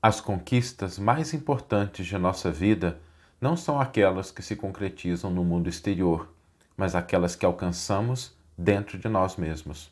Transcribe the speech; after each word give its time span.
As 0.00 0.20
conquistas 0.20 0.96
mais 0.96 1.34
importantes 1.34 2.06
de 2.06 2.16
nossa 2.16 2.52
vida 2.52 3.00
não 3.40 3.56
são 3.56 3.80
aquelas 3.80 4.30
que 4.30 4.42
se 4.42 4.54
concretizam 4.54 5.28
no 5.28 5.44
mundo 5.44 5.68
exterior, 5.68 6.32
mas 6.76 6.94
aquelas 6.94 7.34
que 7.34 7.44
alcançamos 7.44 8.32
dentro 8.56 8.96
de 8.96 9.08
nós 9.08 9.36
mesmos. 9.36 9.90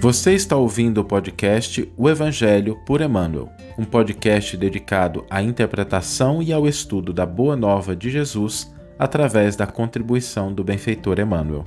Você 0.00 0.34
está 0.34 0.56
ouvindo 0.56 1.02
o 1.02 1.04
podcast 1.04 1.92
O 1.96 2.08
Evangelho 2.08 2.76
por 2.84 3.00
Emmanuel, 3.00 3.48
um 3.78 3.84
podcast 3.84 4.56
dedicado 4.56 5.24
à 5.30 5.40
interpretação 5.40 6.42
e 6.42 6.52
ao 6.52 6.66
estudo 6.66 7.12
da 7.12 7.24
Boa 7.24 7.54
Nova 7.54 7.94
de 7.94 8.10
Jesus 8.10 8.74
através 8.98 9.54
da 9.54 9.68
contribuição 9.68 10.52
do 10.52 10.64
benfeitor 10.64 11.20
Emmanuel. 11.20 11.64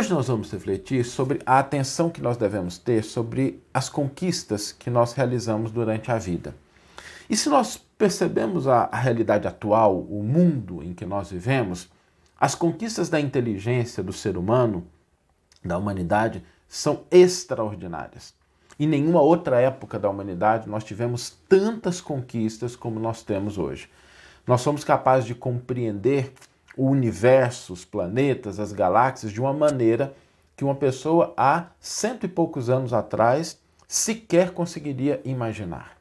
Hoje 0.00 0.14
nós 0.14 0.28
vamos 0.28 0.50
refletir 0.50 1.04
sobre 1.04 1.42
a 1.44 1.58
atenção 1.58 2.08
que 2.08 2.22
nós 2.22 2.38
devemos 2.38 2.78
ter 2.78 3.04
sobre 3.04 3.62
as 3.72 3.90
conquistas 3.90 4.72
que 4.72 4.88
nós 4.88 5.12
realizamos 5.12 5.70
durante 5.70 6.10
a 6.10 6.16
vida. 6.16 6.54
E 7.28 7.36
se 7.36 7.50
nós 7.50 7.76
percebemos 7.76 8.66
a, 8.66 8.88
a 8.90 8.96
realidade 8.96 9.46
atual, 9.46 10.00
o 10.00 10.22
mundo 10.22 10.82
em 10.82 10.94
que 10.94 11.04
nós 11.04 11.30
vivemos, 11.30 11.90
as 12.40 12.54
conquistas 12.54 13.10
da 13.10 13.20
inteligência 13.20 14.02
do 14.02 14.10
ser 14.10 14.38
humano, 14.38 14.86
da 15.62 15.76
humanidade, 15.76 16.42
são 16.66 17.04
extraordinárias. 17.10 18.32
Em 18.78 18.86
nenhuma 18.86 19.20
outra 19.20 19.60
época 19.60 19.98
da 19.98 20.08
humanidade 20.08 20.66
nós 20.66 20.82
tivemos 20.82 21.36
tantas 21.46 22.00
conquistas 22.00 22.74
como 22.74 22.98
nós 22.98 23.22
temos 23.22 23.58
hoje. 23.58 23.86
Nós 24.46 24.62
somos 24.62 24.82
capazes 24.82 25.26
de 25.26 25.34
compreender 25.34 26.32
o 26.76 26.86
universo, 26.86 27.72
os 27.72 27.84
planetas, 27.84 28.58
as 28.60 28.72
galáxias 28.72 29.32
de 29.32 29.40
uma 29.40 29.52
maneira 29.52 30.14
que 30.56 30.64
uma 30.64 30.74
pessoa 30.74 31.32
há 31.36 31.66
cento 31.80 32.24
e 32.24 32.28
poucos 32.28 32.68
anos 32.68 32.92
atrás 32.92 33.58
sequer 33.88 34.52
conseguiria 34.52 35.20
imaginar. 35.24 35.96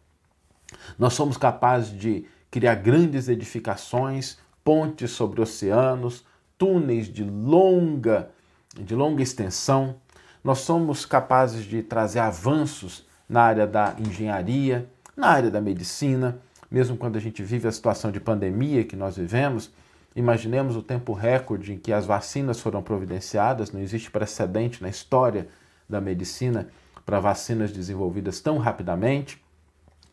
Nós 0.97 1.13
somos 1.13 1.37
capazes 1.37 1.89
de 1.97 2.25
criar 2.51 2.75
grandes 2.75 3.29
edificações, 3.29 4.37
pontes 4.63 5.11
sobre 5.11 5.41
oceanos, 5.41 6.25
túneis 6.57 7.07
de 7.07 7.23
longa, 7.23 8.29
de 8.75 8.93
longa 8.93 9.23
extensão. 9.23 9.95
Nós 10.43 10.59
somos 10.59 11.05
capazes 11.05 11.63
de 11.63 11.81
trazer 11.81 12.19
avanços 12.19 13.07
na 13.27 13.41
área 13.43 13.65
da 13.65 13.95
engenharia, 13.97 14.89
na 15.15 15.27
área 15.27 15.49
da 15.49 15.61
medicina, 15.61 16.39
mesmo 16.69 16.97
quando 16.97 17.15
a 17.15 17.19
gente 17.19 17.41
vive 17.43 17.67
a 17.67 17.71
situação 17.71 18.11
de 18.11 18.19
pandemia 18.19 18.83
que 18.83 18.95
nós 18.95 19.17
vivemos. 19.17 19.71
Imaginemos 20.15 20.75
o 20.75 20.81
tempo 20.81 21.13
recorde 21.13 21.73
em 21.73 21.77
que 21.77 21.93
as 21.93 22.05
vacinas 22.05 22.59
foram 22.59 22.81
providenciadas, 22.81 23.71
não 23.71 23.79
existe 23.79 24.09
precedente 24.09 24.81
na 24.81 24.89
história 24.89 25.47
da 25.87 26.01
medicina 26.01 26.67
para 27.05 27.19
vacinas 27.19 27.71
desenvolvidas 27.71 28.39
tão 28.39 28.57
rapidamente, 28.57 29.43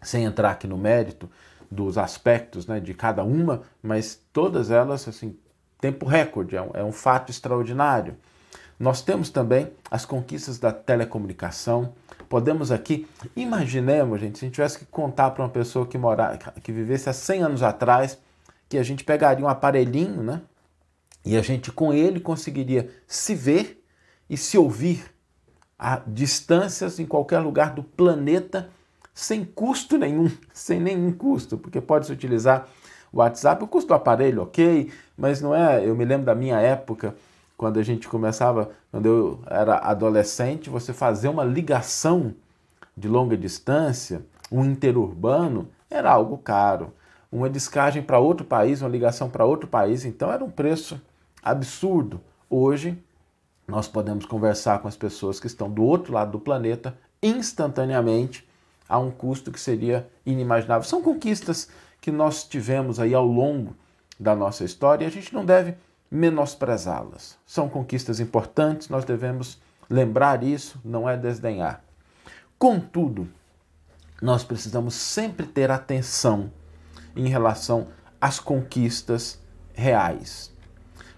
sem 0.03 0.25
entrar 0.25 0.51
aqui 0.51 0.67
no 0.67 0.77
mérito 0.77 1.29
dos 1.71 1.99
aspectos 1.99 2.67
né, 2.67 2.79
de 2.79 2.95
cada 2.95 3.25
uma, 3.25 3.63
mas 3.83 4.21
todas 4.33 4.71
elas 4.71 5.09
assim 5.09 5.37
tempo 5.81 6.07
recorde, 6.07 6.57
é 6.57 6.63
um, 6.63 6.71
é 6.75 6.85
um 6.85 6.93
fato 6.93 7.31
extraordinário. 7.31 8.17
Nós 8.79 9.01
temos 9.01 9.31
também 9.31 9.71
as 9.91 10.05
conquistas 10.05 10.59
da 10.59 10.71
telecomunicação. 10.71 11.95
Podemos 12.29 12.71
aqui, 12.71 13.07
imaginemos, 13.35 14.21
gente, 14.21 14.39
se 14.39 14.45
a 14.45 14.47
gente 14.47 14.55
tivesse 14.55 14.79
que 14.79 14.85
contar 14.87 15.31
para 15.31 15.43
uma 15.43 15.49
pessoa 15.49 15.87
que, 15.87 15.97
mora, 15.97 16.39
que 16.63 16.73
vivesse 16.73 17.09
há 17.09 17.13
100 17.13 17.43
anos 17.43 17.63
atrás, 17.63 18.19
que 18.69 18.79
a 18.79 18.83
gente 18.83 19.05
pegaria 19.05 19.45
um 19.45 19.49
aparelhinho, 19.49 20.23
né? 20.23 20.43
E 21.25 21.37
a 21.37 21.43
gente 21.43 21.73
com 21.73 21.93
ele 21.93 22.21
conseguiria 22.21 22.89
se 23.07 23.35
ver 23.35 23.85
e 24.29 24.37
se 24.37 24.57
ouvir 24.57 25.05
a 25.79 26.01
distâncias 26.07 26.99
em 26.99 27.07
qualquer 27.07 27.41
lugar 27.41 27.75
do 27.75 27.83
planeta 27.83 28.71
sem 29.13 29.45
custo 29.45 29.99
nenhum, 29.99 30.31
sem 30.53 30.81
nenhum 30.81 31.13
custo, 31.13 31.59
porque 31.59 31.81
pode 31.81 32.07
se 32.07 32.13
utilizar 32.13 32.69
o 33.13 33.19
WhatsApp, 33.19 33.65
o 33.65 33.67
custo 33.67 33.89
do 33.89 33.95
aparelho, 33.95 34.43
ok, 34.43 34.91
mas 35.17 35.41
não 35.41 35.55
é. 35.55 35.87
Eu 35.87 35.95
me 35.95 36.05
lembro 36.05 36.27
da 36.27 36.35
minha 36.35 36.59
época, 36.59 37.17
quando 37.57 37.79
a 37.79 37.83
gente 37.83 38.09
começava, 38.09 38.71
quando 38.91 39.07
eu 39.07 39.41
era 39.47 39.79
adolescente, 39.79 40.69
você 40.69 40.93
fazer 40.93 41.29
uma 41.29 41.45
ligação 41.45 42.35
de 42.97 43.09
longa 43.09 43.37
distância, 43.37 44.25
um 44.51 44.65
interurbano, 44.65 45.69
era 45.89 46.11
algo 46.11 46.37
caro. 46.39 46.93
Uma 47.37 47.51
descagem 47.51 48.03
para 48.03 48.19
outro 48.19 48.47
país, 48.47 48.81
uma 48.81 48.89
ligação 48.89 49.29
para 49.29 49.45
outro 49.45 49.69
país, 49.69 50.07
então 50.07 50.33
era 50.33 50.43
um 50.43 50.51
preço 50.51 50.99
absurdo. 51.43 52.19
Hoje, 52.49 52.97
nós 53.69 53.87
podemos 53.87 54.25
conversar 54.25 54.79
com 54.79 54.89
as 54.89 54.97
pessoas 54.97 55.39
que 55.39 55.47
estão 55.47 55.71
do 55.71 55.85
outro 55.85 56.15
lado 56.15 56.33
do 56.33 56.41
planeta 56.41 56.97
instantaneamente 57.23 58.49
a 58.89 58.99
um 58.99 59.11
custo 59.11 59.53
que 59.53 59.61
seria 59.61 60.09
inimaginável. 60.25 60.89
São 60.89 61.03
conquistas 61.03 61.69
que 62.01 62.11
nós 62.11 62.43
tivemos 62.43 62.99
aí 62.99 63.13
ao 63.13 63.27
longo 63.27 63.77
da 64.19 64.35
nossa 64.35 64.65
história 64.65 65.05
e 65.05 65.07
a 65.07 65.11
gente 65.11 65.35
não 65.35 65.45
deve 65.45 65.75
menosprezá-las. 66.11 67.37
São 67.45 67.69
conquistas 67.69 68.19
importantes, 68.19 68.89
nós 68.89 69.05
devemos 69.05 69.61
lembrar 69.91 70.43
isso, 70.43 70.81
não 70.83 71.07
é 71.07 71.19
desdenhar. 71.19 71.85
Contudo, 72.59 73.29
nós 74.23 74.43
precisamos 74.43 74.95
sempre 74.95 75.45
ter 75.45 75.71
atenção 75.71 76.51
em 77.17 77.29
relação 77.29 77.89
às 78.21 78.39
conquistas 78.39 79.41
reais. 79.75 80.53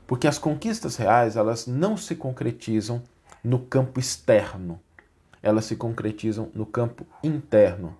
Porque 0.06 0.26
as 0.26 0.38
conquistas 0.38 0.97
reais, 0.97 1.36
elas 1.36 1.66
não 1.66 1.97
se 1.97 2.14
concretizam 2.14 3.03
no 3.44 3.59
campo 3.59 4.00
externo. 4.00 4.81
Elas 5.42 5.66
se 5.66 5.76
concretizam 5.76 6.50
no 6.54 6.64
campo 6.64 7.06
interno 7.22 7.97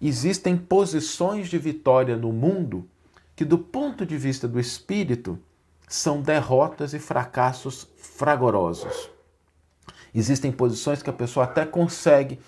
existem 0.00 0.56
posições 0.56 1.48
de 1.48 1.58
vitória 1.58 2.16
no 2.16 2.32
mundo 2.32 2.88
que, 3.34 3.44
do 3.44 3.58
ponto 3.58 4.04
de 4.04 4.16
vista 4.16 4.46
do 4.46 4.60
espírito, 4.60 5.38
são 5.88 6.20
derrotas 6.20 6.94
e 6.94 6.98
fracassos 6.98 7.88
fragorosos. 7.96 9.10
Existem 10.14 10.52
posições 10.52 11.02
que 11.02 11.10
a 11.10 11.14
pessoa 11.14 11.44
até 11.44 11.64
consegue 11.66 12.38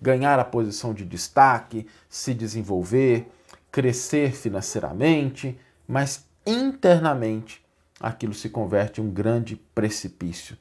ganhar 0.00 0.38
a 0.38 0.44
posição 0.44 0.92
de 0.92 1.04
destaque, 1.04 1.86
se 2.08 2.34
desenvolver, 2.34 3.28
crescer 3.76 4.32
financeiramente, 4.32 5.60
mas 5.86 6.24
internamente 6.46 7.62
aquilo 8.00 8.32
se 8.32 8.48
converte 8.48 9.02
em 9.02 9.04
um 9.04 9.10
grande 9.10 9.54
precipício. 9.74 10.56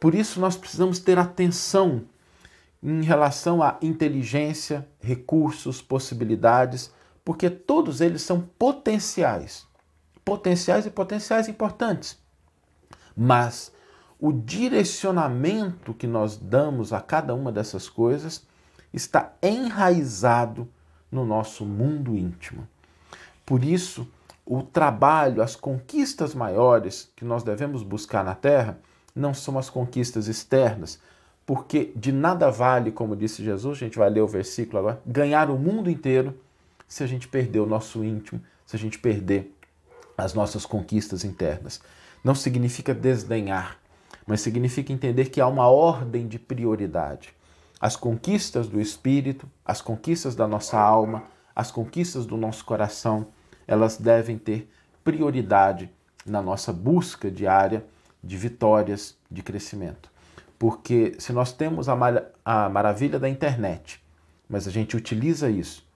Por 0.00 0.16
isso 0.16 0.40
nós 0.40 0.56
precisamos 0.56 0.98
ter 0.98 1.16
atenção 1.16 2.02
em 2.82 3.04
relação 3.04 3.62
à 3.62 3.78
inteligência, 3.80 4.84
recursos, 5.00 5.80
possibilidades, 5.80 6.92
porque 7.24 7.48
todos 7.48 8.00
eles 8.00 8.22
são 8.22 8.40
potenciais. 8.40 9.64
Potenciais 10.24 10.86
e 10.86 10.90
potenciais 10.90 11.46
importantes. 11.46 12.18
Mas 13.16 13.70
o 14.18 14.32
direcionamento 14.32 15.94
que 15.94 16.08
nós 16.08 16.36
damos 16.36 16.92
a 16.92 17.00
cada 17.00 17.32
uma 17.32 17.52
dessas 17.52 17.88
coisas 17.88 18.44
está 18.92 19.34
enraizado 19.40 20.68
no 21.10 21.24
nosso 21.24 21.64
mundo 21.64 22.16
íntimo. 22.16 22.66
Por 23.44 23.64
isso, 23.64 24.06
o 24.46 24.62
trabalho, 24.62 25.42
as 25.42 25.56
conquistas 25.56 26.34
maiores 26.34 27.10
que 27.16 27.24
nós 27.24 27.42
devemos 27.42 27.82
buscar 27.82 28.24
na 28.24 28.34
Terra 28.34 28.78
não 29.14 29.34
são 29.34 29.58
as 29.58 29.68
conquistas 29.68 30.28
externas, 30.28 31.00
porque 31.44 31.92
de 31.96 32.12
nada 32.12 32.50
vale, 32.50 32.92
como 32.92 33.16
disse 33.16 33.44
Jesus, 33.44 33.78
a 33.78 33.80
gente 33.80 33.98
vai 33.98 34.08
ler 34.08 34.20
o 34.20 34.28
versículo 34.28 34.78
agora, 34.78 35.00
ganhar 35.04 35.50
o 35.50 35.58
mundo 35.58 35.90
inteiro 35.90 36.38
se 36.86 37.02
a 37.02 37.06
gente 37.06 37.28
perder 37.28 37.60
o 37.60 37.66
nosso 37.66 38.04
íntimo, 38.04 38.40
se 38.66 38.76
a 38.76 38.78
gente 38.78 38.98
perder 38.98 39.52
as 40.16 40.34
nossas 40.34 40.66
conquistas 40.66 41.24
internas. 41.24 41.80
Não 42.22 42.34
significa 42.34 42.94
desdenhar, 42.94 43.78
mas 44.26 44.40
significa 44.40 44.92
entender 44.92 45.26
que 45.26 45.40
há 45.40 45.46
uma 45.46 45.68
ordem 45.68 46.28
de 46.28 46.38
prioridade. 46.38 47.34
As 47.80 47.96
conquistas 47.96 48.68
do 48.68 48.80
espírito, 48.80 49.48
as 49.64 49.80
conquistas 49.80 50.34
da 50.34 50.46
nossa 50.46 50.78
alma, 50.78 51.24
as 51.56 51.70
conquistas 51.70 52.26
do 52.26 52.36
nosso 52.36 52.64
coração, 52.64 53.28
elas 53.66 53.96
devem 53.96 54.36
ter 54.36 54.70
prioridade 55.02 55.90
na 56.26 56.42
nossa 56.42 56.72
busca 56.72 57.30
diária 57.30 57.84
de 58.22 58.36
vitórias, 58.36 59.16
de 59.30 59.42
crescimento. 59.42 60.10
Porque 60.58 61.16
se 61.18 61.32
nós 61.32 61.52
temos 61.52 61.88
a, 61.88 61.96
mar 61.96 62.22
a 62.44 62.68
maravilha 62.68 63.18
da 63.18 63.28
internet, 63.28 64.02
mas 64.46 64.68
a 64.68 64.70
gente 64.70 64.96
utiliza 64.96 65.48
isso 65.48 65.86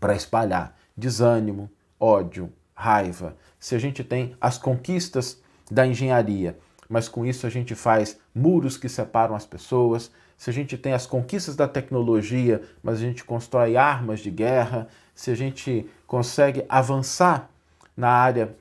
para 0.00 0.14
espalhar 0.14 0.74
desânimo, 0.96 1.70
ódio, 2.00 2.50
raiva, 2.74 3.36
se 3.60 3.74
a 3.74 3.78
gente 3.78 4.02
tem 4.02 4.34
as 4.40 4.56
conquistas 4.56 5.42
da 5.70 5.86
engenharia, 5.86 6.58
mas 6.88 7.08
com 7.08 7.24
isso 7.24 7.46
a 7.46 7.50
gente 7.50 7.74
faz 7.74 8.18
muros 8.34 8.76
que 8.76 8.88
separam 8.88 9.34
as 9.34 9.46
pessoas, 9.46 10.10
se 10.42 10.50
a 10.50 10.52
gente 10.52 10.76
tem 10.76 10.92
as 10.92 11.06
conquistas 11.06 11.54
da 11.54 11.68
tecnologia, 11.68 12.60
mas 12.82 12.96
a 12.96 13.00
gente 13.00 13.22
constrói 13.22 13.76
armas 13.76 14.18
de 14.18 14.28
guerra, 14.28 14.88
se 15.14 15.30
a 15.30 15.36
gente 15.36 15.88
consegue 16.04 16.64
avançar 16.68 17.48
na 17.96 18.08
área 18.08 18.52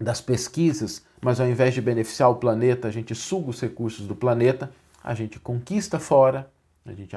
das 0.00 0.22
pesquisas, 0.22 1.04
mas 1.20 1.38
ao 1.38 1.46
invés 1.46 1.74
de 1.74 1.82
beneficiar 1.82 2.30
o 2.30 2.36
planeta, 2.36 2.88
a 2.88 2.90
gente 2.90 3.14
suga 3.14 3.50
os 3.50 3.60
recursos 3.60 4.06
do 4.06 4.16
planeta, 4.16 4.72
a 5.04 5.12
gente 5.12 5.38
conquista 5.38 5.98
fora, 5.98 6.50
a 6.86 6.92
gente 6.94 7.14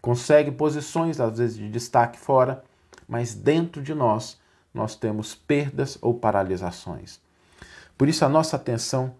consegue 0.00 0.52
posições, 0.52 1.18
às 1.18 1.36
vezes 1.36 1.56
de 1.56 1.68
destaque 1.68 2.20
fora, 2.20 2.62
mas 3.08 3.34
dentro 3.34 3.82
de 3.82 3.92
nós 3.92 4.38
nós 4.72 4.94
temos 4.94 5.34
perdas 5.34 5.98
ou 6.00 6.14
paralisações. 6.14 7.18
Por 7.98 8.08
isso 8.08 8.24
a 8.24 8.28
nossa 8.28 8.54
atenção 8.54 9.16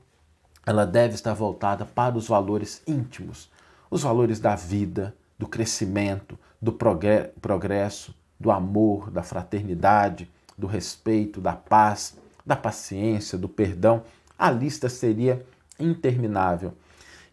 ela 0.65 0.87
deve 0.87 1.17
estar 1.17 1.35
voltada 1.35 1.85
para 1.85 2.17
os 2.17 2.29
valores 2.29 2.83
íntimos, 2.87 3.51
os 3.93 4.03
valores 4.03 4.41
da 4.41 4.57
vida, 4.57 5.15
do 5.39 5.47
crescimento, 5.47 6.39
do 6.61 6.73
progresso, 6.73 8.15
do 8.41 8.51
amor, 8.51 9.11
da 9.11 9.23
fraternidade, 9.23 10.31
do 10.57 10.67
respeito, 10.67 11.43
da 11.43 11.53
paz, 11.53 12.17
da 12.45 12.57
paciência, 12.57 13.37
do 13.37 13.51
perdão. 13.51 14.03
A 14.39 14.51
lista 14.51 14.89
seria 14.89 15.45
interminável. 15.79 16.73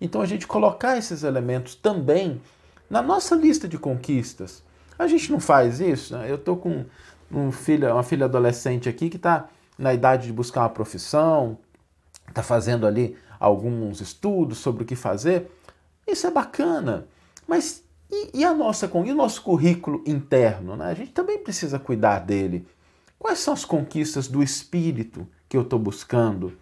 Então 0.01 0.19
a 0.19 0.25
gente 0.25 0.45
colocar 0.45 0.97
esses 0.97 1.23
elementos 1.23 1.75
também 1.75 2.41
na 2.89 3.01
nossa 3.01 3.37
lista 3.37 3.65
de 3.65 3.77
conquistas. 3.77 4.61
A 4.97 5.07
gente 5.07 5.31
não 5.31 5.39
faz 5.39 5.79
isso. 5.79 6.17
Né? 6.17 6.29
Eu 6.29 6.35
estou 6.35 6.57
com 6.57 6.83
um 7.31 7.53
filho, 7.53 7.89
uma 7.89 8.03
filha 8.03 8.25
adolescente 8.25 8.89
aqui 8.89 9.09
que 9.09 9.15
está 9.15 9.47
na 9.77 9.93
idade 9.93 10.27
de 10.27 10.33
buscar 10.33 10.63
uma 10.63 10.69
profissão, 10.69 11.57
está 12.27 12.43
fazendo 12.43 12.85
ali 12.85 13.15
alguns 13.39 14.01
estudos 14.01 14.57
sobre 14.57 14.83
o 14.83 14.85
que 14.85 14.97
fazer. 14.97 15.49
Isso 16.11 16.27
é 16.27 16.31
bacana. 16.31 17.07
Mas 17.47 17.83
e, 18.11 18.39
e 18.39 18.45
a 18.45 18.53
nossa, 18.53 18.89
e 19.05 19.11
o 19.11 19.15
nosso 19.15 19.43
currículo 19.43 20.03
interno? 20.05 20.75
Né? 20.75 20.85
A 20.85 20.93
gente 20.93 21.11
também 21.11 21.37
precisa 21.37 21.77
cuidar 21.77 22.19
dele. 22.19 22.67
Quais 23.19 23.39
são 23.39 23.53
as 23.53 23.63
conquistas 23.63 24.27
do 24.27 24.41
espírito 24.41 25.27
que 25.47 25.55
eu 25.55 25.61
estou 25.61 25.77
buscando? 25.77 26.53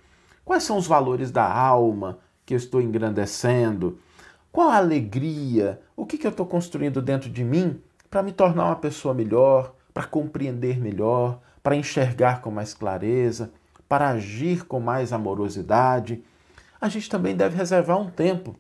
Quais 0.44 0.63
são 0.63 0.77
os 0.77 0.88
valores 0.88 1.31
da 1.31 1.49
alma 1.49 2.19
que 2.45 2.53
eu 2.53 2.57
estou 2.57 2.81
engrandecendo? 2.81 3.99
Qual 4.51 4.69
a 4.69 4.77
alegria? 4.77 5.79
O 5.95 6.05
que, 6.05 6.17
que 6.17 6.27
eu 6.27 6.31
estou 6.31 6.45
construindo 6.45 7.01
dentro 7.01 7.29
de 7.29 7.43
mim 7.43 7.81
para 8.09 8.23
me 8.23 8.31
tornar 8.31 8.65
uma 8.65 8.75
pessoa 8.75 9.13
melhor, 9.13 9.73
para 9.93 10.05
compreender 10.05 10.79
melhor, 10.79 11.39
para 11.61 11.75
enxergar 11.75 12.41
com 12.41 12.50
mais 12.50 12.73
clareza, 12.73 13.51
para 13.88 14.09
agir 14.09 14.65
com 14.65 14.79
mais 14.79 15.13
amorosidade? 15.13 16.23
A 16.79 16.89
gente 16.89 17.09
também 17.09 17.35
deve 17.35 17.55
reservar 17.55 18.00
um 18.00 18.09
tempo 18.09 18.55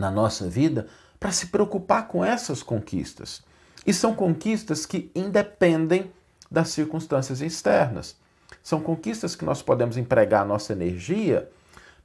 na 0.00 0.10
nossa 0.10 0.48
vida 0.48 0.88
para 1.18 1.30
se 1.30 1.46
preocupar 1.46 2.08
com 2.08 2.24
essas 2.24 2.62
conquistas. 2.62 3.42
E 3.86 3.92
são 3.92 4.14
conquistas 4.14 4.86
que 4.86 5.10
independem 5.14 6.10
das 6.50 6.70
circunstâncias 6.70 7.40
externas. 7.40 8.16
São 8.62 8.80
conquistas 8.80 9.36
que 9.36 9.44
nós 9.44 9.62
podemos 9.62 9.96
empregar 9.96 10.42
a 10.42 10.46
nossa 10.46 10.72
energia, 10.72 11.48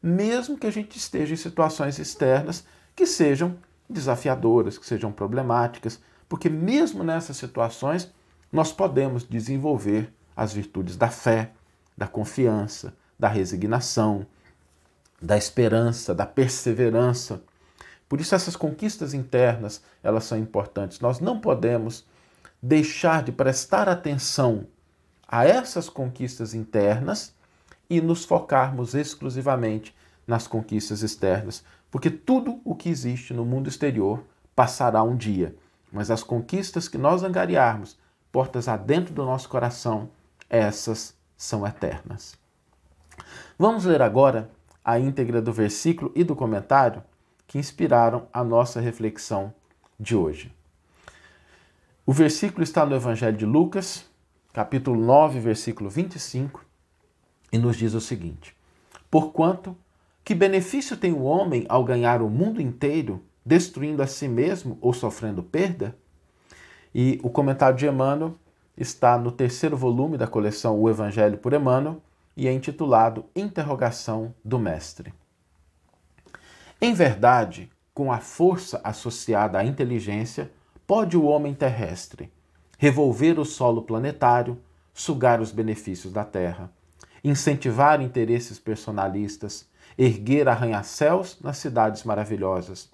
mesmo 0.02 0.58
que 0.58 0.68
a 0.68 0.72
gente 0.72 0.98
esteja 0.98 1.34
em 1.34 1.38
situações 1.38 1.98
externas 1.98 2.64
que 2.96 3.06
sejam 3.06 3.58
desafiadoras, 3.90 4.78
que 4.78 4.86
sejam 4.86 5.12
problemáticas, 5.12 6.00
porque 6.30 6.50
mesmo 6.50 7.04
nessas 7.04 7.38
situações 7.38 8.12
nós 8.52 8.72
podemos 8.72 9.24
desenvolver 9.24 10.14
as 10.36 10.54
virtudes 10.54 10.96
da 10.96 11.10
fé, 11.10 11.52
da 11.98 12.08
confiança, 12.08 12.94
da 13.18 13.28
resignação, 13.28 14.26
da 15.22 15.38
esperança, 15.38 16.14
da 16.14 16.26
perseverança. 16.26 17.42
Por 18.08 18.22
isso 18.22 18.36
essas 18.36 18.56
conquistas 18.56 19.14
internas, 19.14 19.82
elas 20.04 20.26
são 20.26 20.38
importantes. 20.38 21.00
Nós 21.00 21.20
não 21.20 21.40
podemos 21.40 22.06
deixar 22.62 23.24
de 23.24 23.32
prestar 23.32 23.90
atenção 23.90 24.68
a 25.28 25.46
essas 25.46 25.90
conquistas 25.90 26.54
internas 26.54 27.34
e 27.90 28.00
nos 28.02 28.26
focarmos 28.26 28.94
exclusivamente 28.94 29.96
nas 30.26 30.48
conquistas 30.48 31.02
externas, 31.02 31.64
porque 31.92 32.10
tudo 32.10 32.60
o 32.64 32.76
que 32.76 32.90
existe 32.90 33.34
no 33.34 33.46
mundo 33.46 33.70
exterior 33.70 34.24
passará 34.56 35.04
um 35.04 35.16
dia, 35.16 35.56
mas 35.92 36.10
as 36.10 36.24
conquistas 36.24 36.88
que 36.88 36.98
nós 36.98 37.24
angariarmos, 37.24 37.98
portas 38.32 38.68
adentro 38.68 39.14
do 39.14 39.24
nosso 39.24 39.48
coração, 39.48 40.10
essas 40.50 41.16
são 41.38 41.66
eternas. 41.66 42.36
Vamos 43.58 43.86
ler 43.86 44.02
agora 44.02 44.50
a 44.84 45.00
íntegra 45.00 45.42
do 45.42 45.54
versículo 45.54 46.12
e 46.16 46.24
do 46.24 46.36
comentário 46.36 47.04
que 47.48 47.58
inspiraram 47.58 48.28
a 48.34 48.44
nossa 48.44 48.80
reflexão 48.80 49.54
de 50.00 50.16
hoje. 50.16 50.54
O 52.06 52.14
versículo 52.14 52.64
está 52.64 52.86
no 52.86 52.96
Evangelho 52.96 53.38
de 53.38 53.46
Lucas, 53.46 54.06
capítulo 54.54 55.04
9, 55.04 55.40
versículo 55.40 55.90
25, 55.90 56.64
e 57.52 57.58
nos 57.58 57.78
diz 57.78 57.94
o 57.94 58.02
seguinte: 58.02 58.56
Porquanto, 59.10 59.76
que 60.24 60.36
benefício 60.36 60.98
tem 60.98 61.14
o 61.14 61.24
homem 61.24 61.66
ao 61.70 61.84
ganhar 61.84 62.22
o 62.22 62.30
mundo 62.30 62.62
inteiro, 62.62 63.24
destruindo 63.46 64.02
a 64.02 64.08
si 64.08 64.28
mesmo 64.28 64.78
ou 64.82 64.94
sofrendo 64.94 65.42
perda? 65.42 65.96
E 66.94 67.20
o 67.24 67.30
comentário 67.30 67.78
de 67.78 67.88
Emmanuel 67.88 68.36
está 68.78 69.18
no 69.18 69.32
terceiro 69.32 69.78
volume 69.78 70.18
da 70.18 70.28
coleção 70.28 70.80
O 70.80 70.90
Evangelho 70.90 71.38
por 71.38 71.54
Emmanuel 71.54 72.02
e 72.36 72.48
é 72.48 72.54
intitulado 72.54 73.26
Interrogação 73.36 74.34
do 74.44 74.60
Mestre. 74.60 75.14
Em 76.86 76.94
verdade, 76.94 77.72
com 77.96 78.12
a 78.12 78.20
força 78.20 78.80
associada 78.84 79.58
à 79.58 79.66
inteligência, 79.66 80.52
pode 80.86 81.18
o 81.18 81.24
homem 81.24 81.52
terrestre 81.52 82.32
revolver 82.78 83.40
o 83.40 83.44
solo 83.44 83.82
planetário, 83.82 84.62
sugar 84.94 85.42
os 85.42 85.52
benefícios 85.52 86.14
da 86.14 86.24
Terra, 86.24 86.72
incentivar 87.24 88.02
interesses 88.02 88.60
personalistas, 88.60 89.68
erguer 89.98 90.48
arranha-céus 90.48 91.40
nas 91.42 91.58
cidades 91.58 92.04
maravilhosas, 92.04 92.92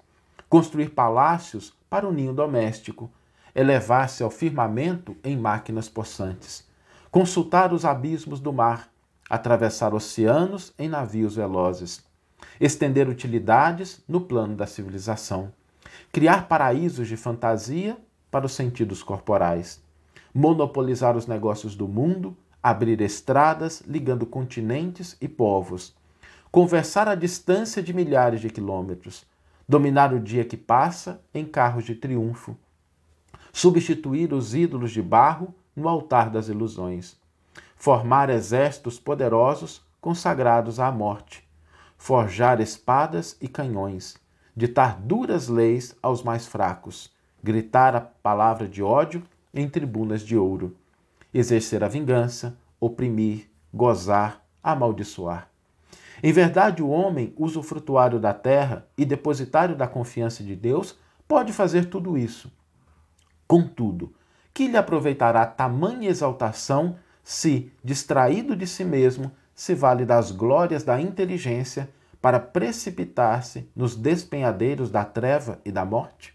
construir 0.48 0.88
palácios 0.88 1.74
para 1.90 2.08
o 2.08 2.12
ninho 2.12 2.32
doméstico, 2.32 3.10
elevar-se 3.54 4.22
ao 4.22 4.30
firmamento 4.30 5.14
em 5.22 5.36
máquinas 5.36 5.90
possantes, 5.90 6.66
consultar 7.10 7.74
os 7.74 7.84
abismos 7.84 8.40
do 8.40 8.54
mar, 8.54 8.88
atravessar 9.28 9.92
oceanos 9.92 10.72
em 10.78 10.88
navios 10.88 11.36
velozes, 11.36 12.10
estender 12.60 13.08
utilidades 13.08 14.02
no 14.08 14.20
plano 14.20 14.54
da 14.54 14.66
civilização, 14.66 15.52
criar 16.10 16.48
paraísos 16.48 17.08
de 17.08 17.16
fantasia 17.16 17.96
para 18.30 18.46
os 18.46 18.52
sentidos 18.52 19.02
corporais, 19.02 19.82
monopolizar 20.32 21.16
os 21.16 21.26
negócios 21.26 21.74
do 21.74 21.86
mundo, 21.86 22.36
abrir 22.62 23.00
estradas 23.00 23.82
ligando 23.86 24.24
continentes 24.24 25.16
e 25.20 25.28
povos, 25.28 25.94
conversar 26.50 27.08
à 27.08 27.14
distância 27.14 27.82
de 27.82 27.92
milhares 27.92 28.40
de 28.40 28.50
quilômetros, 28.50 29.24
dominar 29.68 30.12
o 30.12 30.20
dia 30.20 30.44
que 30.44 30.56
passa 30.56 31.20
em 31.32 31.44
carros 31.44 31.84
de 31.84 31.94
triunfo, 31.94 32.56
substituir 33.52 34.32
os 34.32 34.54
ídolos 34.54 34.90
de 34.90 35.02
barro 35.02 35.54
no 35.74 35.88
altar 35.88 36.30
das 36.30 36.48
ilusões, 36.48 37.16
formar 37.76 38.30
exércitos 38.30 38.98
poderosos 38.98 39.82
consagrados 40.00 40.78
à 40.78 40.90
morte, 40.90 41.41
forjar 42.02 42.60
espadas 42.60 43.36
e 43.40 43.46
canhões, 43.46 44.16
ditar 44.56 44.98
duras 45.00 45.46
leis 45.46 45.94
aos 46.02 46.20
mais 46.20 46.48
fracos, 46.48 47.12
gritar 47.40 47.94
a 47.94 48.00
palavra 48.00 48.66
de 48.66 48.82
ódio 48.82 49.22
em 49.54 49.68
tribunas 49.68 50.22
de 50.22 50.36
ouro, 50.36 50.76
exercer 51.32 51.84
a 51.84 51.86
vingança, 51.86 52.58
oprimir, 52.80 53.48
gozar, 53.72 54.44
amaldiçoar. 54.60 55.48
Em 56.20 56.32
verdade, 56.32 56.82
o 56.82 56.88
homem, 56.88 57.32
usufrutuário 57.36 58.18
da 58.18 58.34
terra 58.34 58.84
e 58.98 59.04
depositário 59.04 59.76
da 59.76 59.86
confiança 59.86 60.42
de 60.42 60.56
Deus, 60.56 60.98
pode 61.28 61.52
fazer 61.52 61.84
tudo 61.84 62.18
isso. 62.18 62.50
Contudo, 63.46 64.12
que 64.52 64.66
lhe 64.66 64.76
aproveitará 64.76 65.46
tamanha 65.46 66.10
exaltação 66.10 66.96
se, 67.22 67.70
distraído 67.84 68.56
de 68.56 68.66
si 68.66 68.84
mesmo, 68.84 69.30
se 69.54 69.74
vale 69.74 70.04
das 70.04 70.30
glórias 70.30 70.82
da 70.82 71.00
inteligência 71.00 71.88
para 72.20 72.38
precipitar-se 72.38 73.68
nos 73.74 73.96
despenhadeiros 73.96 74.90
da 74.90 75.04
treva 75.04 75.60
e 75.64 75.72
da 75.72 75.84
morte? 75.84 76.34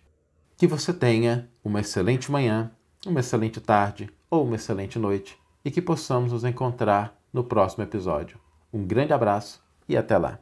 Que 0.58 0.68
você 0.68 0.94
tenha 0.94 1.50
uma 1.64 1.80
excelente 1.80 2.32
manhã, 2.32 2.72
uma 3.06 3.20
excelente 3.20 3.62
tarde 3.62 4.10
ou 4.30 4.44
uma 4.44 4.56
excelente 4.56 5.00
noite 5.00 5.38
e 5.64 5.72
que 5.72 5.82
possamos 5.82 6.32
nos 6.32 6.44
encontrar 6.44 7.18
no 7.32 7.44
próximo 7.44 7.84
episódio. 7.84 8.40
Um 8.72 8.86
grande 8.86 9.14
abraço 9.14 9.64
e 9.88 9.96
até 9.96 10.18
lá! 10.18 10.40